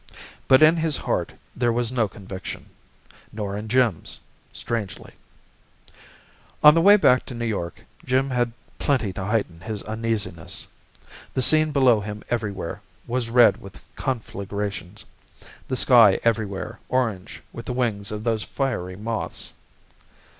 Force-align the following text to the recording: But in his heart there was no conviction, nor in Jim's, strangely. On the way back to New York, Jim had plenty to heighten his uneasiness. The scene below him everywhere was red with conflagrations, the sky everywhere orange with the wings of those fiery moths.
But 0.47 0.63
in 0.63 0.77
his 0.77 0.97
heart 0.97 1.33
there 1.55 1.71
was 1.71 1.91
no 1.91 2.07
conviction, 2.07 2.71
nor 3.31 3.55
in 3.55 3.67
Jim's, 3.67 4.19
strangely. 4.51 5.13
On 6.63 6.73
the 6.73 6.81
way 6.81 6.97
back 6.97 7.23
to 7.27 7.35
New 7.35 7.45
York, 7.45 7.85
Jim 8.03 8.31
had 8.31 8.51
plenty 8.79 9.13
to 9.13 9.23
heighten 9.23 9.61
his 9.61 9.83
uneasiness. 9.83 10.65
The 11.35 11.43
scene 11.43 11.71
below 11.71 11.99
him 12.01 12.23
everywhere 12.31 12.81
was 13.05 13.29
red 13.29 13.57
with 13.57 13.79
conflagrations, 13.95 15.05
the 15.67 15.75
sky 15.75 16.19
everywhere 16.23 16.79
orange 16.89 17.43
with 17.53 17.67
the 17.67 17.73
wings 17.73 18.11
of 18.11 18.23
those 18.23 18.41
fiery 18.43 18.95
moths. 18.95 19.53